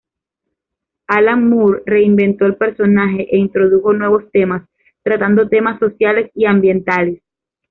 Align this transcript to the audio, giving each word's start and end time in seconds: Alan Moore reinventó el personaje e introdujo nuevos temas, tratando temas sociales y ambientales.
Alan 1.05 1.47
Moore 1.47 1.83
reinventó 1.85 2.47
el 2.47 2.55
personaje 2.55 3.27
e 3.29 3.37
introdujo 3.37 3.93
nuevos 3.93 4.23
temas, 4.31 4.67
tratando 5.03 5.47
temas 5.47 5.77
sociales 5.77 6.31
y 6.33 6.45
ambientales. 6.45 7.21